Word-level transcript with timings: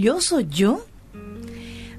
orgulloso 0.00 0.40
yo? 0.40 0.84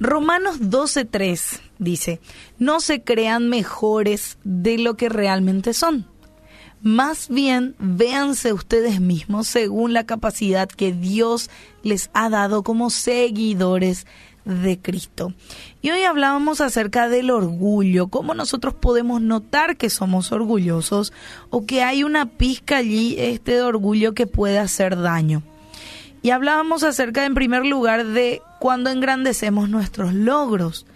Romanos 0.00 0.60
12:3 0.60 1.60
dice, 1.78 2.20
no 2.58 2.80
se 2.80 3.02
crean 3.02 3.48
mejores 3.48 4.38
de 4.44 4.78
lo 4.78 4.96
que 4.96 5.08
realmente 5.08 5.74
son. 5.74 6.06
Más 6.80 7.28
bien, 7.28 7.76
véanse 7.78 8.52
ustedes 8.52 9.00
mismos 9.00 9.46
según 9.46 9.92
la 9.92 10.04
capacidad 10.04 10.68
que 10.68 10.92
Dios 10.92 11.50
les 11.84 12.10
ha 12.14 12.28
dado 12.28 12.64
como 12.64 12.90
seguidores 12.90 14.06
de 14.44 14.80
Cristo. 14.80 15.32
Y 15.82 15.90
hoy 15.90 16.02
hablábamos 16.02 16.60
acerca 16.60 17.08
del 17.08 17.30
orgullo, 17.30 18.08
cómo 18.08 18.34
nosotros 18.34 18.74
podemos 18.74 19.20
notar 19.20 19.76
que 19.76 19.90
somos 19.90 20.32
orgullosos 20.32 21.12
o 21.50 21.64
que 21.64 21.82
hay 21.82 22.02
una 22.02 22.26
pizca 22.26 22.78
allí 22.78 23.14
este 23.18 23.62
orgullo 23.62 24.14
que 24.14 24.26
puede 24.26 24.58
hacer 24.58 25.00
daño. 25.00 25.44
Y 26.22 26.30
hablábamos 26.30 26.84
acerca 26.84 27.24
en 27.24 27.34
primer 27.34 27.66
lugar 27.66 28.06
de 28.06 28.42
cuando 28.60 28.90
engrandecemos 28.90 29.68
nuestros 29.68 30.14
logros. 30.14 30.86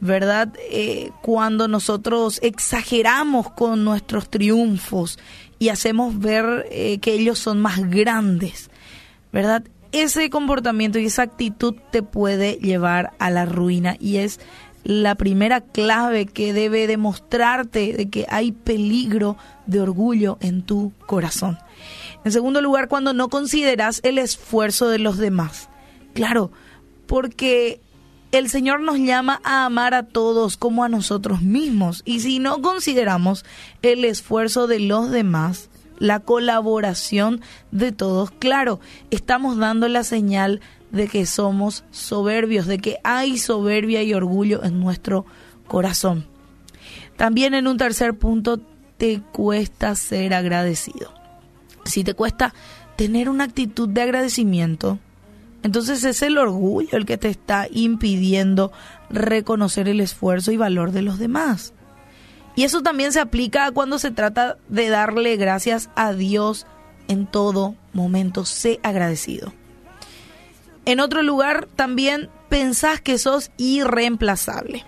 ¿verdad? 0.00 0.54
Eh, 0.70 1.10
cuando 1.20 1.68
nosotros 1.68 2.40
exageramos 2.42 3.50
con 3.50 3.84
nuestros 3.84 4.30
triunfos 4.30 5.18
y 5.58 5.68
hacemos 5.68 6.18
ver 6.18 6.66
eh, 6.70 6.98
que 6.98 7.12
ellos 7.12 7.38
son 7.38 7.60
más 7.60 7.88
grandes, 7.90 8.70
¿verdad? 9.30 9.62
Ese 9.92 10.30
comportamiento 10.30 10.98
y 10.98 11.06
esa 11.06 11.22
actitud 11.22 11.74
te 11.90 12.02
puede 12.02 12.54
llevar 12.54 13.12
a 13.18 13.30
la 13.30 13.44
ruina 13.44 13.96
y 14.00 14.16
es 14.16 14.40
la 14.84 15.16
primera 15.16 15.60
clave 15.60 16.24
que 16.24 16.54
debe 16.54 16.86
demostrarte 16.86 17.92
de 17.92 18.08
que 18.08 18.26
hay 18.30 18.52
peligro 18.52 19.36
de 19.66 19.80
orgullo 19.80 20.38
en 20.40 20.62
tu 20.62 20.92
corazón. 21.06 21.58
En 22.24 22.32
segundo 22.32 22.60
lugar, 22.60 22.88
cuando 22.88 23.12
no 23.12 23.28
consideras 23.28 24.00
el 24.02 24.18
esfuerzo 24.18 24.88
de 24.88 24.98
los 24.98 25.18
demás. 25.18 25.68
Claro, 26.12 26.50
porque 27.06 27.80
el 28.32 28.48
Señor 28.48 28.80
nos 28.80 28.98
llama 28.98 29.40
a 29.42 29.64
amar 29.64 29.94
a 29.94 30.04
todos 30.04 30.56
como 30.56 30.84
a 30.84 30.88
nosotros 30.88 31.42
mismos. 31.42 32.02
Y 32.04 32.20
si 32.20 32.38
no 32.38 32.62
consideramos 32.62 33.44
el 33.82 34.04
esfuerzo 34.04 34.66
de 34.66 34.80
los 34.80 35.10
demás, 35.10 35.70
la 35.98 36.20
colaboración 36.20 37.40
de 37.72 37.92
todos, 37.92 38.30
claro, 38.30 38.80
estamos 39.10 39.56
dando 39.58 39.88
la 39.88 40.04
señal 40.04 40.60
de 40.92 41.08
que 41.08 41.26
somos 41.26 41.84
soberbios, 41.90 42.66
de 42.66 42.78
que 42.78 42.98
hay 43.04 43.38
soberbia 43.38 44.02
y 44.02 44.14
orgullo 44.14 44.64
en 44.64 44.80
nuestro 44.80 45.26
corazón. 45.66 46.26
También 47.16 47.54
en 47.54 47.66
un 47.66 47.76
tercer 47.76 48.14
punto, 48.14 48.60
te 48.96 49.20
cuesta 49.32 49.94
ser 49.94 50.34
agradecido. 50.34 51.19
Si 51.90 52.04
te 52.04 52.14
cuesta 52.14 52.54
tener 52.96 53.28
una 53.28 53.44
actitud 53.44 53.88
de 53.88 54.02
agradecimiento, 54.02 54.98
entonces 55.62 56.04
es 56.04 56.22
el 56.22 56.38
orgullo 56.38 56.96
el 56.96 57.06
que 57.06 57.18
te 57.18 57.28
está 57.28 57.66
impidiendo 57.70 58.72
reconocer 59.10 59.88
el 59.88 60.00
esfuerzo 60.00 60.52
y 60.52 60.56
valor 60.56 60.92
de 60.92 61.02
los 61.02 61.18
demás. 61.18 61.74
Y 62.56 62.64
eso 62.64 62.82
también 62.82 63.12
se 63.12 63.20
aplica 63.20 63.70
cuando 63.70 63.98
se 63.98 64.10
trata 64.10 64.56
de 64.68 64.88
darle 64.88 65.36
gracias 65.36 65.90
a 65.94 66.12
Dios 66.12 66.66
en 67.08 67.26
todo 67.26 67.74
momento. 67.92 68.44
Sé 68.44 68.80
agradecido. 68.82 69.52
En 70.84 71.00
otro 71.00 71.22
lugar 71.22 71.68
también 71.76 72.30
pensás 72.48 73.00
que 73.00 73.18
sos 73.18 73.50
irreemplazable. 73.56 74.84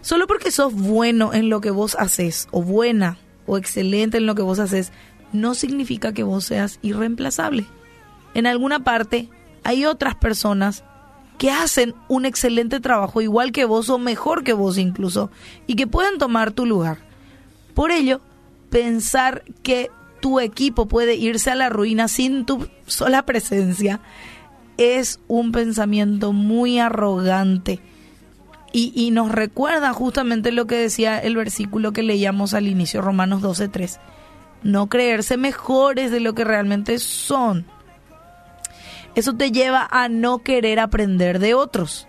Solo 0.00 0.26
porque 0.26 0.50
sos 0.50 0.72
bueno 0.72 1.34
en 1.34 1.50
lo 1.50 1.60
que 1.60 1.70
vos 1.70 1.96
haces, 1.98 2.48
o 2.50 2.62
buena, 2.62 3.18
o 3.46 3.58
excelente 3.58 4.18
en 4.18 4.26
lo 4.26 4.34
que 4.34 4.42
vos 4.42 4.58
haces, 4.58 4.92
no 5.32 5.54
significa 5.54 6.12
que 6.12 6.22
vos 6.22 6.44
seas 6.44 6.78
irreemplazable. 6.82 7.66
En 8.34 8.46
alguna 8.46 8.80
parte 8.80 9.28
hay 9.64 9.84
otras 9.84 10.14
personas 10.14 10.84
que 11.38 11.50
hacen 11.50 11.94
un 12.08 12.26
excelente 12.26 12.80
trabajo 12.80 13.20
igual 13.20 13.52
que 13.52 13.64
vos 13.64 13.88
o 13.90 13.98
mejor 13.98 14.42
que 14.42 14.52
vos 14.52 14.76
incluso 14.76 15.30
y 15.66 15.76
que 15.76 15.86
pueden 15.86 16.18
tomar 16.18 16.52
tu 16.52 16.66
lugar. 16.66 16.98
Por 17.74 17.92
ello, 17.92 18.20
pensar 18.70 19.44
que 19.62 19.90
tu 20.20 20.40
equipo 20.40 20.88
puede 20.88 21.14
irse 21.14 21.50
a 21.50 21.54
la 21.54 21.68
ruina 21.68 22.08
sin 22.08 22.44
tu 22.44 22.68
sola 22.86 23.24
presencia 23.24 24.00
es 24.76 25.20
un 25.28 25.52
pensamiento 25.52 26.32
muy 26.32 26.78
arrogante 26.80 27.80
y, 28.72 28.92
y 28.94 29.10
nos 29.12 29.30
recuerda 29.30 29.92
justamente 29.92 30.52
lo 30.52 30.66
que 30.66 30.76
decía 30.76 31.18
el 31.18 31.36
versículo 31.36 31.92
que 31.92 32.02
leíamos 32.02 32.52
al 32.52 32.66
inicio, 32.66 33.00
Romanos 33.00 33.42
12.3. 33.42 33.98
No 34.62 34.88
creerse 34.88 35.36
mejores 35.36 36.10
de 36.10 36.20
lo 36.20 36.34
que 36.34 36.44
realmente 36.44 36.98
son 36.98 37.66
eso 39.18 39.34
te 39.34 39.50
lleva 39.50 39.88
a 39.90 40.08
no 40.08 40.44
querer 40.44 40.78
aprender 40.78 41.40
de 41.40 41.52
otros. 41.52 42.06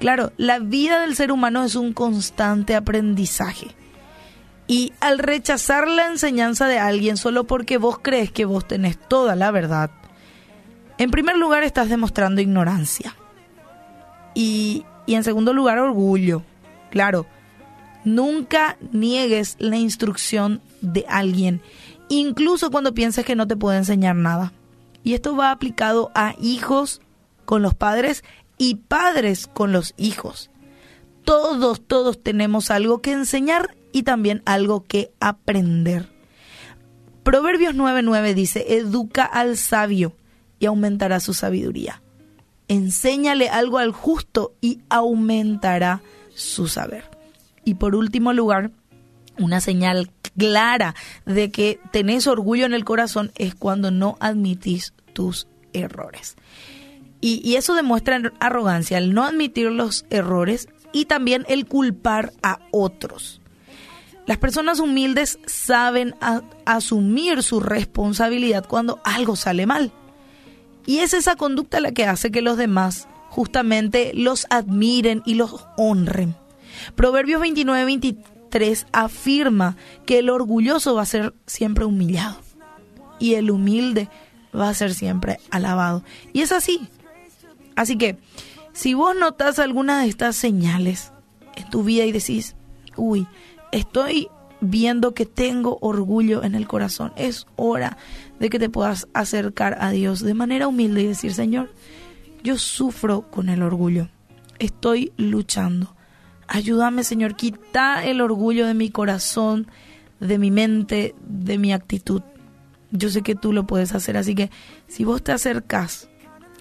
Claro, 0.00 0.32
la 0.36 0.58
vida 0.58 1.00
del 1.00 1.16
ser 1.16 1.32
humano 1.32 1.64
es 1.64 1.76
un 1.76 1.94
constante 1.94 2.74
aprendizaje. 2.74 3.68
Y 4.66 4.92
al 5.00 5.18
rechazar 5.18 5.88
la 5.88 6.08
enseñanza 6.08 6.68
de 6.68 6.78
alguien 6.78 7.16
solo 7.16 7.44
porque 7.44 7.78
vos 7.78 8.00
crees 8.02 8.30
que 8.30 8.44
vos 8.44 8.68
tenés 8.68 8.98
toda 8.98 9.34
la 9.34 9.50
verdad, 9.50 9.90
en 10.98 11.10
primer 11.10 11.38
lugar 11.38 11.62
estás 11.62 11.88
demostrando 11.88 12.42
ignorancia. 12.42 13.16
Y, 14.34 14.84
y 15.06 15.14
en 15.14 15.24
segundo 15.24 15.54
lugar, 15.54 15.78
orgullo. 15.78 16.42
Claro, 16.90 17.24
nunca 18.04 18.76
niegues 18.92 19.56
la 19.58 19.76
instrucción 19.76 20.60
de 20.80 21.04
alguien, 21.08 21.60
incluso 22.08 22.70
cuando 22.70 22.94
pienses 22.94 23.24
que 23.24 23.36
no 23.36 23.46
te 23.46 23.56
puede 23.56 23.78
enseñar 23.78 24.16
nada. 24.16 24.52
Y 25.02 25.14
esto 25.14 25.36
va 25.36 25.50
aplicado 25.50 26.10
a 26.14 26.34
hijos 26.40 27.00
con 27.44 27.62
los 27.62 27.74
padres 27.74 28.22
y 28.58 28.76
padres 28.76 29.46
con 29.46 29.72
los 29.72 29.94
hijos. 29.96 30.50
Todos, 31.24 31.80
todos 31.86 32.22
tenemos 32.22 32.70
algo 32.70 33.00
que 33.00 33.12
enseñar 33.12 33.76
y 33.92 34.02
también 34.02 34.42
algo 34.44 34.84
que 34.84 35.12
aprender. 35.20 36.08
Proverbios 37.22 37.74
9:9 37.74 38.34
dice, 38.34 38.76
educa 38.76 39.24
al 39.24 39.56
sabio 39.56 40.14
y 40.58 40.66
aumentará 40.66 41.20
su 41.20 41.34
sabiduría. 41.34 42.02
Enséñale 42.68 43.48
algo 43.48 43.78
al 43.78 43.92
justo 43.92 44.54
y 44.60 44.80
aumentará 44.88 46.02
su 46.34 46.68
saber. 46.68 47.19
Y 47.70 47.74
por 47.74 47.94
último 47.94 48.32
lugar, 48.32 48.72
una 49.38 49.60
señal 49.60 50.10
clara 50.36 50.96
de 51.24 51.52
que 51.52 51.78
tenés 51.92 52.26
orgullo 52.26 52.66
en 52.66 52.74
el 52.74 52.84
corazón 52.84 53.30
es 53.36 53.54
cuando 53.54 53.92
no 53.92 54.16
admitís 54.18 54.92
tus 55.12 55.46
errores. 55.72 56.34
Y, 57.20 57.54
eso 57.54 57.74
demuestra 57.74 58.20
arrogancia, 58.40 58.98
el 58.98 59.14
no 59.14 59.22
admitir 59.22 59.70
los 59.70 60.04
errores 60.10 60.68
y 60.92 61.04
también 61.04 61.44
el 61.48 61.64
culpar 61.66 62.32
a 62.42 62.58
otros. 62.72 63.40
Las 64.26 64.38
personas 64.38 64.80
humildes 64.80 65.38
saben 65.46 66.16
asumir 66.64 67.44
su 67.44 67.60
responsabilidad 67.60 68.66
cuando 68.66 68.98
algo 69.04 69.36
sale 69.36 69.64
mal. 69.64 69.92
Y 70.86 70.98
es 70.98 71.14
esa 71.14 71.36
conducta 71.36 71.78
la 71.78 71.92
que 71.92 72.04
hace 72.04 72.32
que 72.32 72.42
los 72.42 72.56
demás 72.56 73.06
justamente 73.28 74.10
los 74.12 74.48
admiren 74.50 75.22
y 75.24 75.34
los 75.34 75.66
honren. 75.76 76.34
Proverbios 76.94 77.40
29, 77.40 78.16
3 78.50 78.86
afirma 78.92 79.76
que 80.04 80.18
el 80.18 80.28
orgulloso 80.28 80.94
va 80.94 81.02
a 81.02 81.06
ser 81.06 81.34
siempre 81.46 81.84
humillado 81.84 82.36
y 83.18 83.34
el 83.34 83.50
humilde 83.50 84.08
va 84.54 84.68
a 84.68 84.74
ser 84.74 84.92
siempre 84.92 85.38
alabado. 85.50 86.02
Y 86.32 86.40
es 86.40 86.52
así. 86.52 86.88
Así 87.76 87.96
que, 87.96 88.18
si 88.72 88.94
vos 88.94 89.14
notas 89.16 89.58
alguna 89.58 90.02
de 90.02 90.08
estas 90.08 90.36
señales 90.36 91.12
en 91.56 91.70
tu 91.70 91.84
vida 91.84 92.04
y 92.04 92.12
decís, 92.12 92.56
uy, 92.96 93.26
estoy 93.72 94.28
viendo 94.60 95.14
que 95.14 95.26
tengo 95.26 95.78
orgullo 95.80 96.42
en 96.42 96.54
el 96.54 96.66
corazón, 96.66 97.12
es 97.16 97.46
hora 97.56 97.96
de 98.38 98.50
que 98.50 98.58
te 98.58 98.68
puedas 98.68 99.08
acercar 99.14 99.78
a 99.80 99.90
Dios 99.90 100.20
de 100.20 100.34
manera 100.34 100.68
humilde 100.68 101.02
y 101.02 101.06
decir, 101.06 101.32
Señor, 101.32 101.72
yo 102.42 102.58
sufro 102.58 103.30
con 103.30 103.48
el 103.48 103.62
orgullo, 103.62 104.08
estoy 104.58 105.12
luchando 105.16 105.94
Ayúdame, 106.52 107.04
Señor, 107.04 107.36
quita 107.36 108.04
el 108.04 108.20
orgullo 108.20 108.66
de 108.66 108.74
mi 108.74 108.90
corazón, 108.90 109.68
de 110.18 110.36
mi 110.36 110.50
mente, 110.50 111.14
de 111.24 111.58
mi 111.58 111.72
actitud. 111.72 112.22
Yo 112.90 113.08
sé 113.08 113.22
que 113.22 113.36
tú 113.36 113.52
lo 113.52 113.68
puedes 113.68 113.94
hacer, 113.94 114.16
así 114.16 114.34
que 114.34 114.50
si 114.88 115.04
vos 115.04 115.22
te 115.22 115.30
acercas 115.30 116.08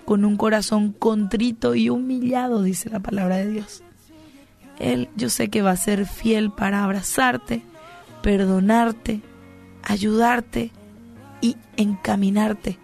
con 0.05 0.25
un 0.25 0.37
corazón 0.37 0.91
contrito 0.91 1.73
y 1.73 1.89
humillado, 1.89 2.61
dice 2.61 2.91
la 2.91 2.99
palabra 2.99 3.37
de 3.37 3.49
Dios, 3.49 3.81
Él 4.77 5.09
yo 5.15 5.31
sé 5.31 5.49
que 5.49 5.63
va 5.63 5.71
a 5.71 5.75
ser 5.75 6.05
fiel 6.05 6.51
para 6.51 6.83
abrazarte, 6.83 7.63
perdonarte, 8.21 9.21
ayudarte 9.81 10.69
y 11.41 11.57
encaminarte 11.77 12.77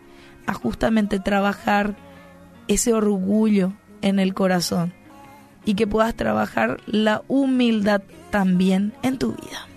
a 0.47 0.55
justamente 0.55 1.19
trabajar 1.19 1.95
ese 2.67 2.95
orgullo 2.95 3.73
en 4.01 4.17
el 4.17 4.33
corazón 4.33 5.04
y 5.65 5.73
que 5.75 5.87
puedas 5.87 6.15
trabajar 6.15 6.79
la 6.85 7.23
humildad 7.27 8.01
también 8.29 8.93
en 9.01 9.17
tu 9.17 9.31
vida. 9.33 9.74